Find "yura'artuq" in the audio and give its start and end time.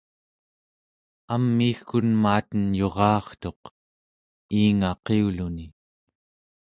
2.79-3.61